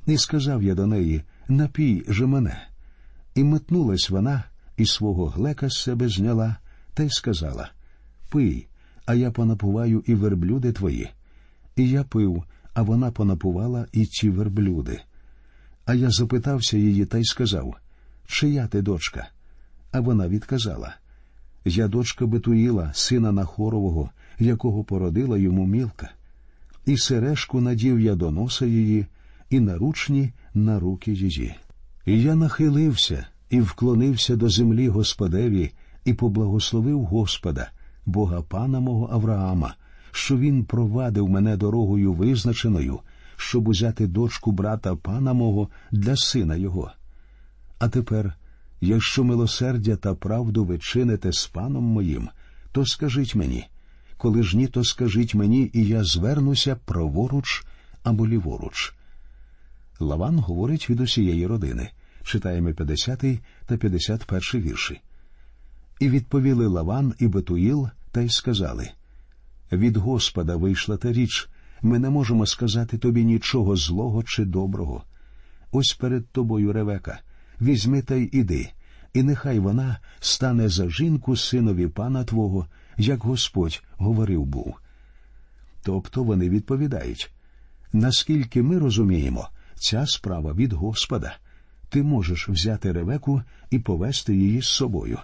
І 0.07 0.19
сказав 0.19 0.63
я 0.63 0.75
до 0.75 0.87
неї 0.87 1.23
Напій 1.49 2.05
же 2.09 2.27
мене. 2.27 2.69
І 3.35 3.45
метнулась 3.45 4.11
вона, 4.11 4.45
і 4.77 4.87
свого 4.87 5.27
глека 5.27 5.69
з 5.69 5.83
себе 5.83 6.09
зняла, 6.09 6.57
та 6.95 7.03
й 7.03 7.11
сказала 7.11 7.71
Пий, 8.31 8.67
а 9.07 9.15
я 9.15 9.31
понапуваю 9.31 10.05
і 10.07 10.15
верблюди 10.15 10.73
твої. 10.73 11.11
І 11.77 11.89
я 11.89 12.05
пив, 12.05 12.45
а 12.75 12.83
вона 12.83 13.11
понапувала 13.11 13.87
і 13.93 14.07
ті 14.07 14.31
верблюди. 14.31 15.01
А 15.85 15.95
я 15.95 16.11
запитався 16.11 16.77
її 16.77 17.07
та 17.07 17.19
й 17.19 17.25
сказав 17.25 17.77
Чия 18.27 18.67
ти 18.67 18.83
дочка? 18.83 19.29
А 19.93 20.01
вона 20.01 20.29
відказала 20.29 20.97
Я 21.65 21.89
дочка 21.89 22.27
Бетуїла, 22.27 22.91
сина 22.95 23.33
Нахорового, 23.33 24.11
якого 24.39 24.85
породила 24.85 25.39
йому 25.39 25.67
мілка. 25.67 26.11
І 26.91 26.97
сережку 26.97 27.61
надів 27.61 28.01
я 28.01 28.15
до 28.15 28.31
носа 28.31 28.67
її, 28.67 29.07
і 29.51 29.61
наручні 29.61 30.33
на 30.55 30.81
руки 30.81 31.13
її. 31.13 31.55
І 32.07 32.23
я 32.23 32.35
нахилився 32.35 33.27
і 33.51 33.61
вклонився 33.61 34.37
до 34.37 34.49
землі 34.49 34.89
Господеві 34.89 35.73
і 36.05 36.15
поблагословив 36.15 37.05
Господа, 37.05 37.71
Бога 38.07 38.43
пана 38.43 38.81
мого 38.81 39.09
Авраама, 39.13 39.75
що 40.11 40.39
він 40.39 40.65
провадив 40.65 41.29
мене 41.29 41.57
дорогою 41.57 42.13
визначеною, 42.13 43.01
щоб 43.37 43.69
узяти 43.69 44.07
дочку 44.07 44.53
брата 44.53 44.97
пана 44.97 45.33
мого 45.33 45.69
для 45.91 46.17
сина 46.17 46.57
його. 46.57 46.91
А 47.79 47.89
тепер, 47.89 48.35
якщо 48.81 49.25
милосердя 49.25 49.97
та 49.97 50.15
правду 50.15 50.65
ви 50.65 50.79
чините 50.79 51.33
з 51.33 51.47
паном 51.47 51.85
моїм, 51.85 52.29
то 52.73 52.87
скажіть 52.87 53.35
мені, 53.35 53.67
коли 54.21 54.43
ж 54.43 54.57
ні, 54.57 54.67
то 54.67 54.85
скажіть 54.85 55.35
мені, 55.35 55.71
і 55.73 55.87
я 55.87 56.05
звернуся 56.05 56.77
праворуч 56.77 57.65
або 58.03 58.29
ліворуч. 58.29 58.95
Лаван 60.01 60.39
говорить 60.39 60.91
від 60.91 61.01
усієї 61.01 61.47
родини. 61.47 61.91
Читаємо 62.25 62.73
50 62.73 63.25
та 63.67 63.77
51 63.77 64.63
вірші. 64.63 65.01
І 66.01 66.09
відповіли 66.09 66.67
Лаван 66.67 67.15
і 67.19 67.27
Бетуїл 67.27 67.89
та 68.13 68.21
й 68.21 68.29
сказали 68.29 68.91
від 69.73 69.97
Господа 69.97 70.57
вийшла 70.57 70.97
та 70.97 71.13
річ, 71.13 71.49
ми 71.83 71.99
не 71.99 72.11
можемо 72.11 72.47
сказати 72.47 72.99
тобі 72.99 73.25
нічого 73.25 73.77
злого 73.77 74.23
чи 74.23 74.45
доброго. 74.45 75.05
Ось 75.73 75.93
перед 75.93 76.29
тобою 76.29 76.73
ревека, 76.73 77.21
візьми 77.61 78.03
та 78.03 78.15
й 78.15 78.31
іди, 78.33 78.71
і 79.15 79.23
нехай 79.23 79.59
вона 79.59 79.99
стане 80.21 80.69
за 80.69 80.91
жінку 80.91 81.37
синові 81.37 81.89
пана 81.89 82.25
твого, 82.25 82.67
як 82.99 83.23
Господь 83.23 83.83
говорив 83.97 84.45
був. 84.45 84.77
Тобто 85.83 86.23
вони 86.23 86.49
відповідають 86.49 87.33
наскільки 87.93 88.63
ми 88.63 88.79
розуміємо, 88.79 89.49
ця 89.75 90.07
справа 90.07 90.53
від 90.53 90.73
Господа, 90.73 91.37
ти 91.89 92.03
можеш 92.03 92.49
взяти 92.49 92.93
ревеку 92.93 93.43
і 93.71 93.79
повести 93.79 94.37
її 94.37 94.63
з 94.63 94.67
собою. 94.67 95.19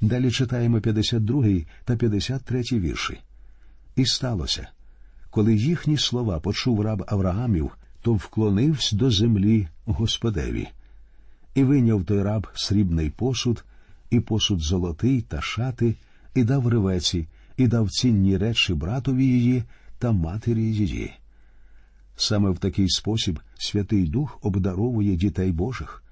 Далі 0.00 0.30
читаємо 0.30 0.80
52 0.80 1.46
та 1.84 1.96
53 1.96 2.62
вірші. 2.72 3.20
І 3.96 4.06
сталося, 4.06 4.68
коли 5.30 5.54
їхні 5.54 5.98
слова 5.98 6.40
почув 6.40 6.80
раб 6.80 7.04
Авраамів, 7.08 7.70
то 8.02 8.12
вклонився 8.12 8.96
до 8.96 9.10
землі 9.10 9.68
Господеві, 9.84 10.68
і 11.54 11.64
виняв 11.64 12.04
той 12.04 12.22
раб 12.22 12.46
срібний 12.54 13.10
посуд, 13.10 13.64
і 14.10 14.20
посуд 14.20 14.60
золотий 14.60 15.22
та 15.22 15.40
шати, 15.40 15.94
і 16.34 16.44
дав 16.44 16.68
ревеці, 16.68 17.28
і 17.56 17.68
дав 17.68 17.90
цінні 17.90 18.36
речі 18.36 18.74
братові 18.74 19.26
її 19.26 19.62
та 19.98 20.12
матері 20.12 20.62
її. 20.62 21.12
Саме 22.16 22.50
в 22.50 22.58
такий 22.58 22.88
спосіб 22.88 23.40
Святий 23.58 24.06
Дух 24.06 24.38
обдаровує 24.42 25.16
дітей 25.16 25.52
Божих. 25.52 26.02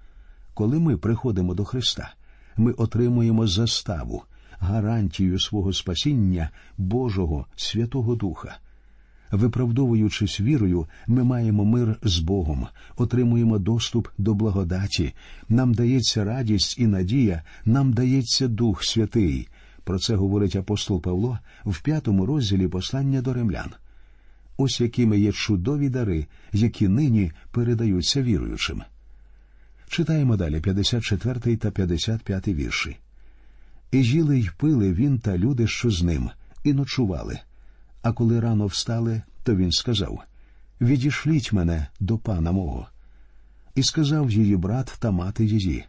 Коли 0.55 0.79
ми 0.79 0.97
приходимо 0.97 1.55
до 1.55 1.65
Христа, 1.65 2.15
ми 2.57 2.73
отримуємо 2.73 3.47
заставу, 3.47 4.23
гарантію 4.59 5.41
свого 5.41 5.73
спасіння 5.73 6.51
Божого 6.79 7.47
Святого 7.57 8.15
Духа. 8.15 8.59
Виправдовуючись 9.31 10.41
вірою, 10.41 10.87
ми 11.07 11.25
маємо 11.25 11.65
мир 11.65 11.99
з 12.03 12.19
Богом, 12.19 12.67
отримуємо 12.97 13.59
доступ 13.59 14.09
до 14.19 14.35
благодаті, 14.35 15.13
нам 15.49 15.75
дається 15.75 16.25
радість 16.25 16.79
і 16.79 16.87
надія, 16.87 17.43
нам 17.65 17.93
дається 17.93 18.49
Дух 18.49 18.85
Святий. 18.85 19.49
Про 19.85 19.99
це 19.99 20.15
говорить 20.15 20.57
апостол 20.57 21.03
Павло 21.03 21.39
в 21.65 21.83
п'ятому 21.83 22.27
розділі 22.27 22.69
послання 22.69 23.23
до 23.23 23.33
римлян. 23.33 23.71
Ось 24.57 24.81
якими 24.81 25.19
є 25.19 25.33
чудові 25.33 25.89
дари, 25.89 26.27
які 26.53 26.89
нині 26.89 27.33
передаються 27.51 28.23
віруючим. 28.23 28.83
Читаємо 29.89 30.37
далі 30.37 30.61
54 30.61 31.57
та 31.57 31.71
55 31.71 32.49
вірші. 32.49 32.97
І 33.93 34.03
їли 34.03 34.39
й 34.39 34.51
пили 34.57 34.93
він 34.93 35.19
та 35.19 35.39
люди, 35.39 35.67
що 35.67 35.91
з 35.91 36.03
ним, 36.03 36.31
і 36.65 36.73
ночували. 36.73 37.39
А 38.03 38.13
коли 38.13 38.41
рано 38.41 38.67
встали, 38.67 39.23
то 39.43 39.57
він 39.57 39.73
сказав 39.73 40.21
Відішліть 40.81 41.53
мене 41.53 41.87
до 42.01 42.19
пана 42.19 42.53
мого. 42.53 42.87
І 43.75 43.83
сказав 43.83 44.31
її 44.31 44.57
брат 44.57 44.97
та 44.99 45.11
мати 45.11 45.45
її. 45.45 45.85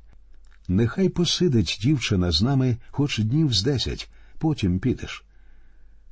Нехай 0.71 1.09
посидить 1.09 1.79
дівчина 1.81 2.31
з 2.31 2.41
нами 2.41 2.77
хоч 2.91 3.19
днів 3.19 3.53
з 3.53 3.63
десять, 3.63 4.09
потім 4.37 4.79
підеш. 4.79 5.25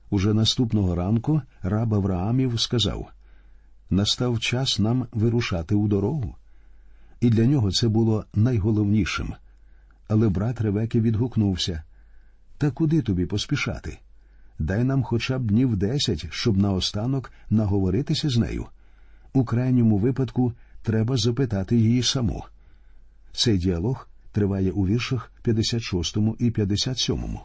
Уже 0.09 0.33
наступного 0.33 0.95
ранку 0.95 1.41
раб 1.61 1.93
Авраамів 1.93 2.59
сказав 2.59 3.11
настав 3.89 4.39
час 4.39 4.79
нам 4.79 5.07
вирушати 5.11 5.75
у 5.75 5.87
дорогу. 5.87 6.35
І 7.21 7.29
для 7.29 7.45
нього 7.45 7.71
це 7.71 7.87
було 7.87 8.25
найголовнішим. 8.35 9.33
Але 10.07 10.29
брат 10.29 10.61
Ревеки 10.61 11.01
відгукнувся 11.01 11.83
Та 12.57 12.71
куди 12.71 13.01
тобі 13.01 13.25
поспішати? 13.25 13.99
Дай 14.59 14.83
нам 14.83 15.03
хоча 15.03 15.39
б 15.39 15.45
днів 15.45 15.77
десять, 15.77 16.27
щоб 16.31 16.57
наостанок 16.57 17.31
наговоритися 17.49 18.29
з 18.29 18.37
нею. 18.37 18.65
У 19.33 19.45
крайньому 19.45 19.97
випадку 19.97 20.53
треба 20.83 21.17
запитати 21.17 21.77
її 21.77 22.03
саму. 22.03 22.43
Цей 23.33 23.57
діалог 23.57 24.08
триває 24.31 24.71
у 24.71 24.87
віршах 24.87 25.31
56 25.43 26.17
і 26.39 26.51
57. 26.51 27.37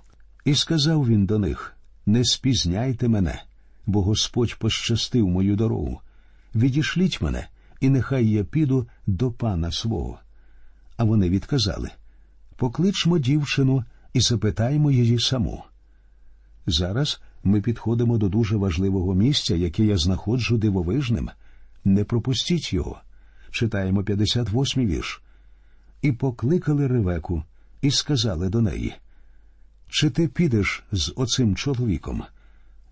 І 0.44 0.54
сказав 0.54 1.08
він 1.08 1.26
до 1.26 1.38
них 1.38 1.76
Не 2.06 2.24
спізняйте 2.24 3.08
мене, 3.08 3.42
бо 3.86 4.02
Господь 4.02 4.58
пощастив 4.58 5.28
мою 5.28 5.56
дорогу. 5.56 6.00
Відішліть 6.54 7.20
мене, 7.20 7.48
і 7.80 7.88
нехай 7.88 8.28
я 8.28 8.44
піду 8.44 8.88
до 9.06 9.30
пана 9.30 9.72
свого. 9.72 10.18
А 10.96 11.04
вони 11.04 11.30
відказали 11.30 11.90
Покличмо 12.56 13.18
дівчину 13.18 13.84
і 14.12 14.20
запитаймо 14.20 14.90
її 14.90 15.20
саму. 15.20 15.64
Зараз 16.66 17.20
ми 17.44 17.60
підходимо 17.60 18.18
до 18.18 18.28
дуже 18.28 18.56
важливого 18.56 19.14
місця, 19.14 19.54
яке 19.54 19.84
я 19.84 19.96
знаходжу 19.96 20.56
дивовижним. 20.56 21.30
Не 21.84 22.04
пропустіть 22.04 22.72
його. 22.72 23.00
Читаємо 23.50 24.04
58 24.04 24.86
вірш. 24.86 25.22
І 26.04 26.12
покликали 26.12 26.86
Ревеку, 26.86 27.42
і 27.82 27.90
сказали 27.90 28.48
до 28.48 28.60
неї 28.60 28.94
Чи 29.88 30.10
ти 30.10 30.28
підеш 30.28 30.84
з 30.92 31.12
оцим 31.16 31.56
чоловіком? 31.56 32.22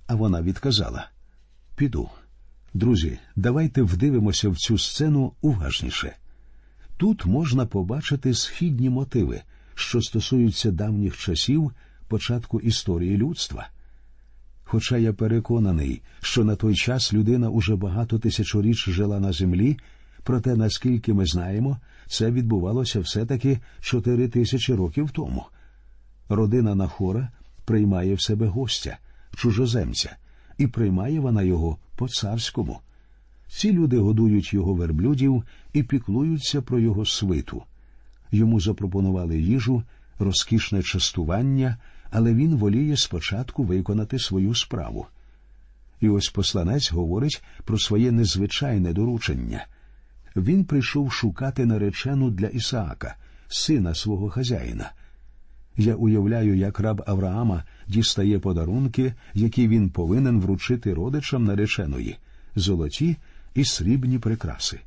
А 0.07 0.15
вона 0.15 0.43
відказала 0.43 1.09
Піду. 1.77 2.11
Друзі, 2.75 3.19
давайте 3.37 3.83
вдивимося 3.83 4.49
в 4.49 4.57
цю 4.57 4.79
сцену 4.79 5.33
уважніше. 5.41 6.17
Тут 6.97 7.27
можна 7.27 7.67
побачити 7.67 8.35
східні 8.35 8.91
мотиви, 8.91 9.43
що 9.75 10.03
стосуються 10.03 10.71
давніх 10.71 11.19
часів 11.19 11.73
початку 12.09 12.61
історії 12.61 13.17
людства. 13.17 13.69
Хоча 14.65 14.97
я 14.97 15.13
переконаний, 15.13 16.03
що 16.21 16.45
на 16.45 16.57
той 16.57 16.75
час 16.75 17.13
людина 17.13 17.51
уже 17.51 17.77
багато 17.77 18.19
тисячоріч 18.19 18.89
жила 18.89 19.21
на 19.21 19.33
землі, 19.33 19.79
проте, 20.23 20.57
наскільки 20.57 21.13
ми 21.13 21.27
знаємо, 21.27 21.81
це 22.07 22.31
відбувалося 22.31 23.01
все-таки 23.01 23.59
чотири 23.81 24.29
тисячі 24.29 24.75
років 24.75 25.11
тому. 25.11 25.45
Родина 26.29 26.75
Нахора 26.75 27.29
приймає 27.65 28.15
в 28.15 28.23
себе 28.23 28.47
гостя, 28.47 28.99
чужоземця, 29.37 30.17
і 30.59 30.67
приймає 30.67 31.21
вона 31.21 31.43
його 31.43 31.79
по 31.97 32.09
царському. 32.09 32.81
Ці 33.49 33.73
люди 33.73 33.99
годують 33.99 34.53
його 34.53 34.75
верблюдів 34.75 35.45
і 35.73 35.83
піклуються 35.83 36.63
про 36.63 36.79
його 36.79 37.07
свиту. 37.07 37.63
Йому 38.31 38.61
запропонували 38.61 39.41
їжу, 39.41 39.83
розкішне 40.19 40.83
частування, 40.83 41.77
але 42.11 42.35
він 42.35 42.57
воліє 42.57 42.97
спочатку 42.97 43.65
виконати 43.65 44.19
свою 44.19 44.55
справу. 44.55 45.07
І 46.01 46.09
ось 46.09 46.29
посланець 46.29 46.93
говорить 46.93 47.43
про 47.65 47.79
своє 47.79 48.13
незвичайне 48.13 48.93
доручення. 48.93 49.67
Він 50.37 50.65
прийшов 50.65 51.13
шукати 51.13 51.67
наречену 51.67 52.31
для 52.31 52.47
Ісаака, 52.47 53.17
сина 53.49 53.95
свого 53.95 54.31
хазяїна. 54.31 54.93
Я 55.77 55.95
уявляю, 55.95 56.57
як 56.57 56.81
раб 56.81 57.03
Авраама 57.07 57.65
дістає 57.89 58.39
подарунки, 58.39 59.15
які 59.35 59.69
він 59.69 59.91
повинен 59.91 60.41
вручити 60.41 60.95
родичам 60.95 61.45
нареченої 61.45 62.19
золоті 62.57 63.17
і 63.55 63.65
срібні 63.65 64.19
прикраси. 64.19 64.81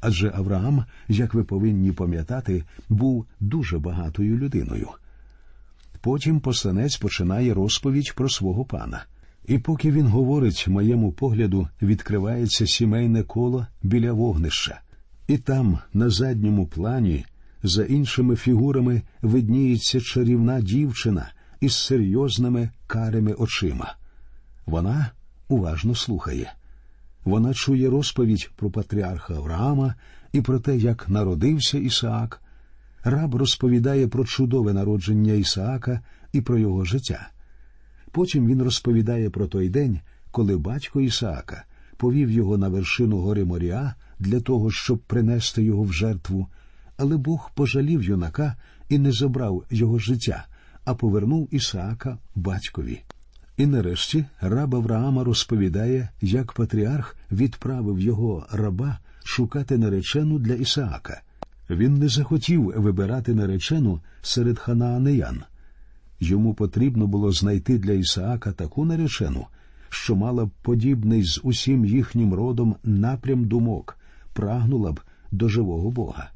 Адже 0.00 0.32
Авраам, 0.34 0.84
як 1.08 1.34
ви 1.34 1.44
повинні 1.44 1.92
пам'ятати, 1.92 2.64
був 2.88 3.26
дуже 3.40 3.78
багатою 3.78 4.36
людиною. 4.36 4.88
Потім 6.00 6.40
посланець 6.40 6.96
починає 6.96 7.54
розповідь 7.54 8.12
про 8.16 8.28
свого 8.28 8.64
пана. 8.64 9.04
І 9.46 9.58
поки 9.58 9.90
він 9.90 10.06
говорить, 10.06 10.68
моєму 10.68 11.12
погляду 11.12 11.68
відкривається 11.82 12.66
сімейне 12.66 13.22
коло 13.22 13.66
біля 13.82 14.12
вогнища, 14.12 14.80
і 15.28 15.38
там, 15.38 15.78
на 15.92 16.10
задньому 16.10 16.66
плані, 16.66 17.24
за 17.62 17.84
іншими 17.84 18.36
фігурами 18.36 19.02
видніється 19.22 20.00
чарівна 20.00 20.60
дівчина 20.60 21.32
із 21.60 21.74
серйозними 21.74 22.70
карими 22.86 23.32
очима. 23.32 23.94
Вона 24.66 25.10
уважно 25.48 25.94
слухає. 25.94 26.52
Вона 27.24 27.54
чує 27.54 27.90
розповідь 27.90 28.50
про 28.56 28.70
патріарха 28.70 29.34
Авраама 29.34 29.94
і 30.32 30.40
про 30.40 30.60
те, 30.60 30.76
як 30.76 31.08
народився 31.08 31.78
Ісаак. 31.78 32.42
Раб 33.04 33.34
розповідає 33.34 34.08
про 34.08 34.24
чудове 34.24 34.72
народження 34.72 35.32
Ісаака 35.32 36.00
і 36.32 36.40
про 36.40 36.58
його 36.58 36.84
життя. 36.84 37.28
Потім 38.16 38.46
він 38.46 38.62
розповідає 38.62 39.30
про 39.30 39.46
той 39.46 39.68
день, 39.68 40.00
коли 40.30 40.56
батько 40.56 41.00
Ісаака 41.00 41.64
повів 41.96 42.30
його 42.30 42.58
на 42.58 42.68
вершину 42.68 43.18
гори 43.18 43.44
Моріа 43.44 43.94
для 44.18 44.40
того, 44.40 44.70
щоб 44.70 44.98
принести 44.98 45.62
його 45.62 45.82
в 45.82 45.92
жертву, 45.92 46.46
але 46.96 47.16
Бог 47.16 47.50
пожалів 47.54 48.02
юнака 48.02 48.56
і 48.88 48.98
не 48.98 49.12
забрав 49.12 49.64
його 49.70 49.98
життя, 49.98 50.46
а 50.84 50.94
повернув 50.94 51.48
Ісаака 51.50 52.18
батькові. 52.34 53.00
І 53.56 53.66
нарешті 53.66 54.24
раб 54.40 54.74
Авраама 54.74 55.24
розповідає, 55.24 56.08
як 56.20 56.52
патріарх 56.52 57.16
відправив 57.32 58.00
його 58.00 58.46
раба 58.50 58.98
шукати 59.24 59.78
наречену 59.78 60.38
для 60.38 60.54
Ісаака. 60.54 61.22
Він 61.70 61.94
не 61.94 62.08
захотів 62.08 62.62
вибирати 62.76 63.34
наречену 63.34 64.00
серед 64.22 64.58
ханаанеян. 64.58 65.42
Йому 66.20 66.54
потрібно 66.54 67.06
було 67.06 67.32
знайти 67.32 67.78
для 67.78 67.92
Ісаака 67.92 68.52
таку 68.52 68.84
наречену, 68.84 69.46
що 69.88 70.16
мала 70.16 70.44
б 70.44 70.50
подібний 70.62 71.24
з 71.24 71.40
усім 71.42 71.84
їхнім 71.84 72.34
родом 72.34 72.76
напрям 72.84 73.44
думок, 73.44 73.98
прагнула 74.32 74.92
б 74.92 75.00
до 75.32 75.48
живого 75.48 75.90
Бога. 75.90 76.30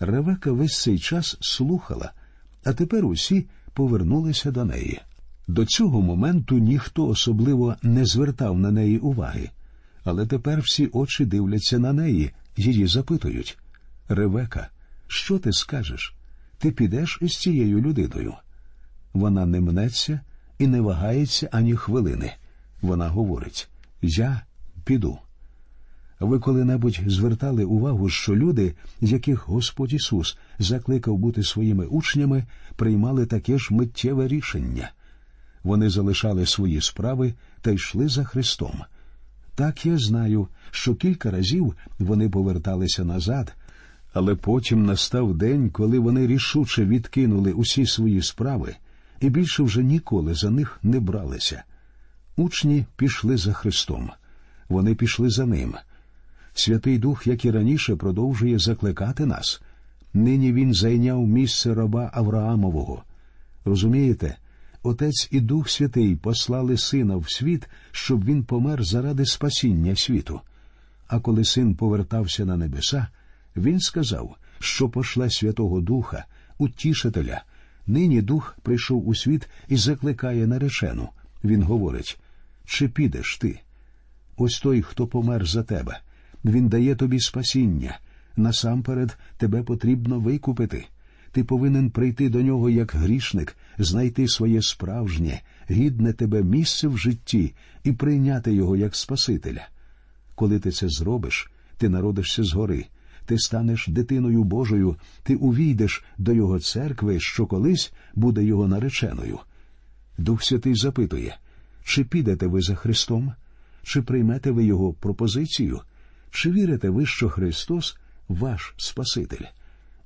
Ревека 0.00 0.52
весь 0.52 0.82
цей 0.82 0.98
час 0.98 1.36
слухала, 1.40 2.12
а 2.64 2.72
тепер 2.72 3.06
усі 3.06 3.46
повернулися 3.74 4.50
до 4.50 4.64
неї. 4.64 5.00
До 5.48 5.64
цього 5.64 6.00
моменту 6.00 6.58
ніхто 6.58 7.06
особливо 7.06 7.76
не 7.82 8.06
звертав 8.06 8.58
на 8.58 8.70
неї 8.70 8.98
уваги, 8.98 9.50
але 10.04 10.26
тепер 10.26 10.60
всі 10.60 10.86
очі 10.92 11.24
дивляться 11.24 11.78
на 11.78 11.92
неї, 11.92 12.30
її 12.56 12.86
запитують 12.86 13.58
Ревека, 14.08 14.68
що 15.06 15.38
ти 15.38 15.52
скажеш? 15.52 16.14
Ти 16.58 16.70
підеш 16.70 17.18
із 17.20 17.30
цією 17.32 17.80
людиною? 17.80 18.34
Вона 19.12 19.46
не 19.46 19.60
мнеться 19.60 20.20
і 20.58 20.66
не 20.66 20.80
вагається 20.80 21.48
ані 21.52 21.76
хвилини. 21.76 22.32
Вона 22.82 23.08
говорить 23.08 23.68
Я 24.02 24.42
піду. 24.84 25.18
Ви 26.20 26.38
коли-небудь 26.38 27.00
звертали 27.06 27.64
увагу, 27.64 28.08
що 28.08 28.36
люди, 28.36 28.74
яких 29.00 29.48
Господь 29.48 29.92
Ісус 29.92 30.38
закликав 30.58 31.18
бути 31.18 31.42
своїми 31.42 31.86
учнями, 31.86 32.44
приймали 32.76 33.26
таке 33.26 33.58
ж 33.58 33.74
миттєве 33.74 34.28
рішення. 34.28 34.90
Вони 35.64 35.90
залишали 35.90 36.46
свої 36.46 36.80
справи 36.80 37.34
та 37.60 37.70
йшли 37.70 38.08
за 38.08 38.24
Христом. 38.24 38.82
Так 39.54 39.86
я 39.86 39.98
знаю, 39.98 40.48
що 40.70 40.94
кілька 40.94 41.30
разів 41.30 41.74
вони 41.98 42.28
поверталися 42.28 43.04
назад, 43.04 43.54
але 44.12 44.34
потім 44.34 44.86
настав 44.86 45.34
день, 45.34 45.70
коли 45.70 45.98
вони 45.98 46.26
рішуче 46.26 46.84
відкинули 46.84 47.52
усі 47.52 47.86
свої 47.86 48.22
справи 48.22 48.74
і 49.22 49.30
більше 49.30 49.62
вже 49.62 49.82
ніколи 49.82 50.34
за 50.34 50.50
них 50.50 50.78
не 50.82 51.00
бралися. 51.00 51.62
Учні 52.36 52.86
пішли 52.96 53.36
за 53.36 53.52
Христом, 53.52 54.10
вони 54.68 54.94
пішли 54.94 55.30
за 55.30 55.46
ним. 55.46 55.74
Святий 56.54 56.98
Дух, 56.98 57.26
як 57.26 57.44
і 57.44 57.50
раніше, 57.50 57.96
продовжує 57.96 58.58
закликати 58.58 59.26
нас. 59.26 59.62
Нині 60.14 60.52
він 60.52 60.74
зайняв 60.74 61.26
місце 61.26 61.74
раба 61.74 62.10
Авраамового. 62.14 63.02
Розумієте, 63.64 64.36
Отець 64.82 65.28
і 65.30 65.40
Дух 65.40 65.70
Святий 65.70 66.16
послали 66.16 66.78
сина 66.78 67.16
в 67.16 67.30
світ, 67.30 67.68
щоб 67.92 68.24
він 68.24 68.44
помер 68.44 68.84
заради 68.84 69.26
спасіння 69.26 69.96
світу. 69.96 70.40
А 71.06 71.20
коли 71.20 71.44
син 71.44 71.74
повертався 71.74 72.44
на 72.44 72.56
небеса, 72.56 73.06
він 73.56 73.80
сказав, 73.80 74.36
що 74.58 74.88
пошле 74.88 75.30
Святого 75.30 75.80
Духа, 75.80 76.24
утішителя. 76.58 77.42
Нині 77.86 78.22
дух 78.22 78.56
прийшов 78.62 79.08
у 79.08 79.14
світ 79.14 79.48
і 79.68 79.76
закликає 79.76 80.46
наречену. 80.46 81.08
Він 81.44 81.62
говорить: 81.62 82.20
Чи 82.64 82.88
підеш 82.88 83.38
ти? 83.38 83.60
Ось 84.36 84.60
той, 84.60 84.82
хто 84.82 85.06
помер 85.06 85.46
за 85.46 85.62
тебе. 85.62 86.00
Він 86.44 86.68
дає 86.68 86.94
тобі 86.94 87.20
спасіння. 87.20 87.98
Насамперед 88.36 89.18
тебе 89.36 89.62
потрібно 89.62 90.20
викупити. 90.20 90.86
Ти 91.32 91.44
повинен 91.44 91.90
прийти 91.90 92.28
до 92.28 92.42
нього 92.42 92.70
як 92.70 92.94
грішник, 92.94 93.56
знайти 93.78 94.28
своє 94.28 94.62
справжнє, 94.62 95.42
гідне 95.70 96.12
тебе 96.12 96.42
місце 96.42 96.88
в 96.88 96.98
житті 96.98 97.54
і 97.84 97.92
прийняти 97.92 98.52
його 98.52 98.76
як 98.76 98.96
Спасителя. 98.96 99.68
Коли 100.34 100.58
ти 100.58 100.70
це 100.70 100.88
зробиш, 100.88 101.50
ти 101.76 101.88
народишся 101.88 102.44
згори, 102.44 102.86
ти 103.26 103.38
станеш 103.38 103.88
дитиною 103.88 104.44
Божою, 104.44 104.96
ти 105.22 105.34
увійдеш 105.34 106.04
до 106.18 106.32
його 106.32 106.60
церкви, 106.60 107.20
що 107.20 107.46
колись 107.46 107.92
буде 108.14 108.44
його 108.44 108.68
нареченою. 108.68 109.38
Дух 110.18 110.42
Святий 110.42 110.74
запитує, 110.74 111.36
чи 111.84 112.04
підете 112.04 112.46
ви 112.46 112.60
за 112.60 112.74
Христом, 112.74 113.32
чи 113.82 114.02
приймете 114.02 114.50
ви 114.50 114.64
Його 114.64 114.92
пропозицію, 114.92 115.80
чи 116.30 116.50
вірите 116.50 116.90
ви, 116.90 117.06
що 117.06 117.28
Христос 117.28 117.96
ваш 118.28 118.74
Спаситель? 118.76 119.44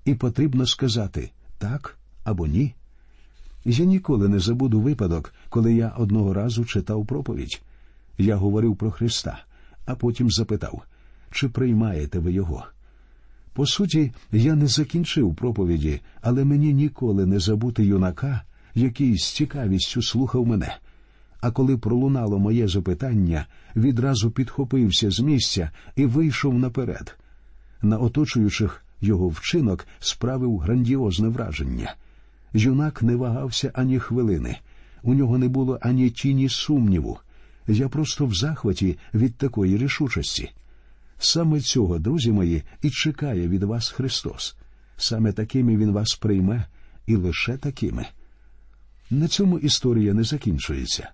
І 0.04 0.14
потрібно 0.14 0.66
сказати 0.66 1.30
так 1.58 1.98
або 2.24 2.46
ні. 2.46 2.74
Я 3.64 3.84
ніколи 3.84 4.28
не 4.28 4.38
забуду 4.38 4.80
випадок, 4.80 5.34
коли 5.48 5.74
я 5.74 5.88
одного 5.88 6.34
разу 6.34 6.64
читав 6.64 7.06
проповідь. 7.06 7.62
Я 8.18 8.36
говорив 8.36 8.76
про 8.76 8.90
Христа, 8.90 9.44
а 9.86 9.94
потім 9.94 10.30
запитав, 10.30 10.82
чи 11.30 11.48
приймаєте 11.48 12.18
ви 12.18 12.32
Його? 12.32 12.66
По 13.56 13.66
суті, 13.66 14.12
я 14.32 14.54
не 14.54 14.66
закінчив 14.66 15.34
проповіді, 15.34 16.00
але 16.20 16.44
мені 16.44 16.72
ніколи 16.72 17.26
не 17.26 17.40
забути 17.40 17.84
юнака, 17.84 18.42
який 18.74 19.18
з 19.18 19.24
цікавістю 19.24 20.02
слухав 20.02 20.46
мене. 20.46 20.76
А 21.40 21.50
коли 21.50 21.78
пролунало 21.78 22.38
моє 22.38 22.68
запитання, 22.68 23.46
відразу 23.76 24.30
підхопився 24.30 25.10
з 25.10 25.20
місця 25.20 25.70
і 25.96 26.06
вийшов 26.06 26.54
наперед. 26.54 27.18
На 27.82 27.98
оточуючих 27.98 28.84
його 29.00 29.28
вчинок 29.28 29.86
справив 30.00 30.58
грандіозне 30.58 31.28
враження. 31.28 31.94
Юнак 32.54 33.02
не 33.02 33.16
вагався 33.16 33.70
ані 33.74 33.98
хвилини, 33.98 34.56
у 35.02 35.14
нього 35.14 35.38
не 35.38 35.48
було 35.48 35.78
ані 35.82 36.10
тіні 36.10 36.48
сумніву. 36.48 37.18
Я 37.68 37.88
просто 37.88 38.26
в 38.26 38.34
захваті 38.34 38.98
від 39.14 39.34
такої 39.36 39.76
рішучості. 39.76 40.50
Саме 41.18 41.60
цього, 41.60 41.98
друзі 41.98 42.32
мої, 42.32 42.62
і 42.82 42.90
чекає 42.90 43.48
від 43.48 43.62
вас 43.62 43.90
Христос. 43.90 44.56
Саме 44.96 45.32
такими 45.32 45.76
Він 45.76 45.92
вас 45.92 46.14
прийме 46.14 46.66
і 47.06 47.16
лише 47.16 47.56
такими. 47.56 48.06
На 49.10 49.28
цьому 49.28 49.58
історія 49.58 50.14
не 50.14 50.22
закінчується. 50.22 51.10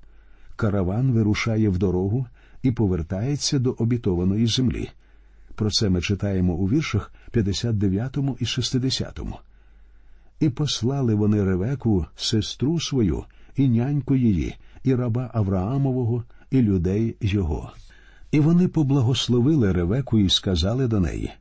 Караван 0.57 1.13
вирушає 1.13 1.69
в 1.69 1.79
дорогу 1.79 2.27
і 2.63 2.73
повертається 2.73 3.59
до 3.59 3.71
обітованої 3.71 4.47
землі. 4.47 4.91
Про 5.55 5.71
це 5.71 5.89
ми 5.89 6.01
читаємо 6.01 6.55
у 6.55 6.69
віршах 6.69 7.13
59 7.31 8.19
і 8.41 8.47
60. 8.47 9.21
І 10.41 10.49
послали 10.49 11.15
вони 11.15 11.45
Ревеку, 11.45 12.07
сестру 12.17 12.81
свою, 12.81 13.25
і 13.57 13.69
няньку 13.69 14.17
її, 14.17 14.55
і 14.85 14.95
раба 14.95 15.31
Авраамового, 15.35 16.25
і 16.51 16.63
людей 16.63 17.17
його. 17.21 17.73
І 18.33 18.41
вони 18.41 18.69
поблагословили 18.69 19.73
Ревеку 19.73 20.19
і 20.19 20.31
сказали 20.31 20.89
до 20.89 21.01
неї: 21.01 21.33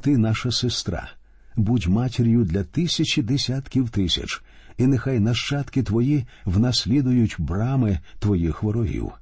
Ти 0.00 0.18
наша 0.18 0.52
сестра, 0.52 1.10
будь 1.56 1.86
матір'ю 1.86 2.44
для 2.44 2.64
тисячі 2.64 3.22
десятків 3.22 3.90
тисяч, 3.90 4.42
і 4.78 4.86
нехай 4.86 5.20
нащадки 5.20 5.82
твої 5.82 6.26
внаслідують 6.44 7.36
брами 7.38 7.98
твоїх 8.18 8.62
ворогів. 8.62 9.12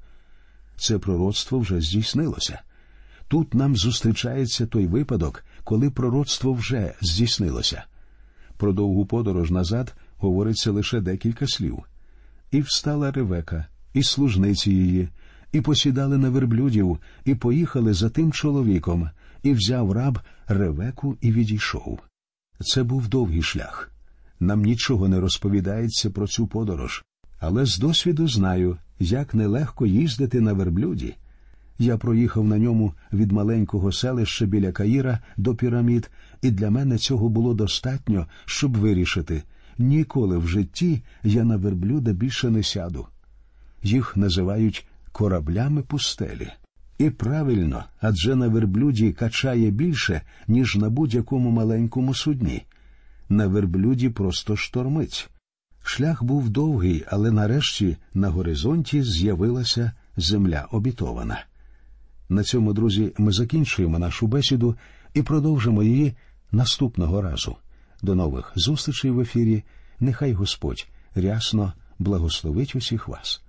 Це 0.76 0.98
пророцтво 0.98 1.58
вже 1.58 1.80
здійснилося. 1.80 2.60
Тут 3.28 3.54
нам 3.54 3.76
зустрічається 3.76 4.66
той 4.66 4.86
випадок, 4.86 5.44
коли 5.64 5.90
пророцтво 5.90 6.52
вже 6.52 6.94
здійснилося. 7.02 7.84
Про 8.56 8.72
довгу 8.72 9.06
подорож 9.06 9.50
назад 9.50 9.94
говориться 10.16 10.70
лише 10.70 11.00
декілька 11.00 11.46
слів. 11.46 11.78
І 12.50 12.60
встала 12.60 13.10
Ревека, 13.10 13.66
і 13.94 14.02
служниці 14.02 14.70
її, 14.70 15.08
і 15.54 15.60
посідали 15.60 16.18
на 16.18 16.30
верблюдів, 16.30 16.98
і 17.24 17.34
поїхали 17.34 17.94
за 17.94 18.10
тим 18.10 18.32
чоловіком, 18.32 19.10
і 19.42 19.52
взяв 19.52 19.92
раб 19.92 20.18
Ревеку 20.48 21.16
і 21.20 21.32
відійшов. 21.32 22.00
Це 22.60 22.82
був 22.82 23.08
довгий 23.08 23.42
шлях. 23.42 23.90
Нам 24.40 24.62
нічого 24.62 25.08
не 25.08 25.20
розповідається 25.20 26.10
про 26.10 26.26
цю 26.26 26.46
подорож, 26.46 27.04
але 27.40 27.66
з 27.66 27.78
досвіду 27.78 28.28
знаю, 28.28 28.78
як 28.98 29.34
нелегко 29.34 29.86
їздити 29.86 30.40
на 30.40 30.52
верблюді. 30.52 31.14
Я 31.78 31.96
проїхав 31.96 32.44
на 32.44 32.58
ньому 32.58 32.94
від 33.12 33.32
маленького 33.32 33.92
селища 33.92 34.46
біля 34.46 34.72
Каїра 34.72 35.18
до 35.36 35.54
пірамід, 35.54 36.10
і 36.42 36.50
для 36.50 36.70
мене 36.70 36.98
цього 36.98 37.28
було 37.28 37.54
достатньо, 37.54 38.26
щоб 38.44 38.76
вирішити 38.76 39.42
ніколи 39.78 40.38
в 40.38 40.48
житті 40.48 41.02
я 41.22 41.44
на 41.44 41.56
верблюда 41.56 42.12
більше 42.12 42.50
не 42.50 42.62
сяду. 42.62 43.06
Їх 43.82 44.16
називають 44.16 44.86
кораблями 45.14 45.82
пустелі. 45.82 46.50
І 46.98 47.10
правильно, 47.10 47.84
адже 48.00 48.34
на 48.34 48.48
верблюді 48.48 49.12
качає 49.12 49.70
більше, 49.70 50.20
ніж 50.48 50.76
на 50.76 50.90
будь-якому 50.90 51.50
маленькому 51.50 52.14
судні. 52.14 52.62
На 53.28 53.46
верблюді 53.46 54.08
просто 54.08 54.56
штормить. 54.56 55.30
Шлях 55.84 56.22
був 56.22 56.50
довгий, 56.50 57.04
але 57.08 57.30
нарешті 57.30 57.96
на 58.14 58.28
горизонті 58.28 59.02
з'явилася 59.02 59.92
земля 60.16 60.68
обітована. 60.70 61.44
На 62.28 62.42
цьому, 62.42 62.72
друзі, 62.72 63.12
ми 63.18 63.32
закінчуємо 63.32 63.98
нашу 63.98 64.26
бесіду 64.26 64.76
і 65.14 65.22
продовжимо 65.22 65.82
її 65.82 66.14
наступного 66.52 67.22
разу. 67.22 67.56
До 68.02 68.14
нових 68.14 68.52
зустрічей 68.56 69.10
в 69.10 69.20
ефірі. 69.20 69.62
Нехай 70.00 70.32
Господь 70.32 70.86
рясно 71.14 71.72
благословить 71.98 72.74
усіх 72.74 73.08
вас. 73.08 73.43